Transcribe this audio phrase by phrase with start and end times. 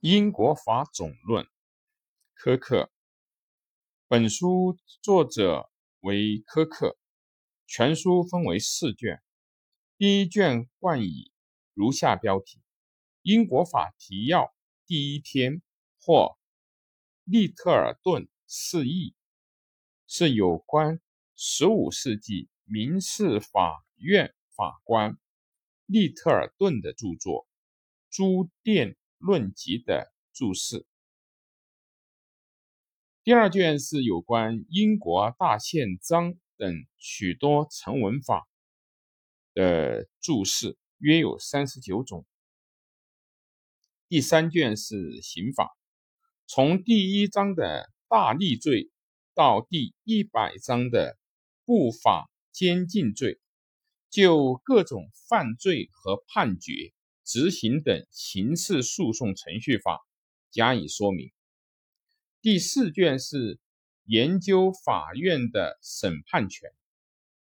[0.00, 1.46] 英国法总论，
[2.32, 2.90] 柯克。
[4.08, 5.70] 本书作者
[6.00, 6.96] 为柯克。
[7.66, 9.22] 全书分为四卷，
[9.98, 11.30] 第一卷冠以
[11.74, 12.56] 如下标题：
[13.20, 14.44] 《英国法提要》
[14.86, 15.60] 第一篇
[16.00, 16.38] 或
[17.24, 19.14] 利特尔顿释义，
[20.06, 20.98] 是有关
[21.36, 25.18] 十五世纪民事法院法官
[25.84, 27.46] 利特尔顿的著作，
[28.08, 28.96] 朱殿。
[29.20, 30.86] 论集的注释。
[33.22, 38.48] 第二卷是有关英国大宪章等许多成文法
[39.52, 42.26] 的注释，约有三十九种。
[44.08, 45.76] 第三卷是刑法，
[46.46, 48.90] 从第一章的大逆罪
[49.34, 51.18] 到第一百章的
[51.66, 53.38] 不法监禁罪，
[54.08, 56.94] 就各种犯罪和判决。
[57.30, 60.00] 执行等刑事诉讼程序法
[60.50, 61.30] 加以说明。
[62.42, 63.60] 第四卷是
[64.04, 66.68] 研究法院的审判权。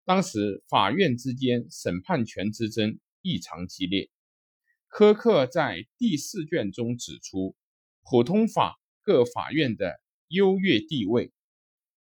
[0.04, 4.10] 当时法院之间审判权之争异常激烈。
[4.86, 7.56] 科克在第四卷中指出，
[8.02, 11.32] 普通法各法院的优越地位，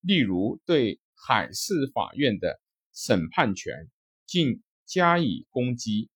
[0.00, 2.60] 例如对海事法院的
[2.92, 3.90] 审判权
[4.26, 6.08] 竟加以攻击，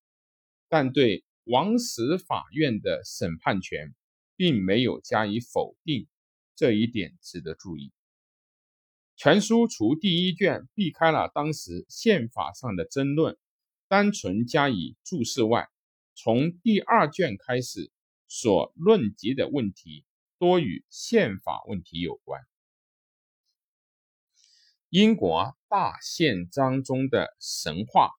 [0.69, 3.94] 但对王室法院的审判权
[4.36, 6.06] 并没有加以否定，
[6.54, 7.91] 这一点值得注意。
[9.16, 13.38] 全书除第一卷避开了当时宪法上的争论，
[13.88, 15.70] 单纯加以注释外，
[16.14, 17.91] 从第二卷开始
[18.28, 20.04] 所论及的问题
[20.38, 22.42] 多与宪法问题有关。
[24.91, 28.10] 英国大宪章中的神话。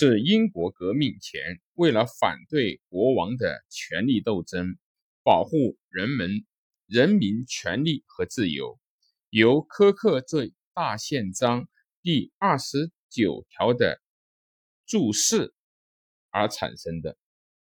[0.00, 4.78] 是英国革命前为了反对国王的权力斗争，
[5.24, 6.46] 保护人们
[6.86, 8.78] 人民权利和自由，
[9.28, 11.66] 由苛刻这大宪章
[12.00, 14.00] 第二十九条的
[14.86, 15.52] 注释
[16.30, 17.18] 而产生的。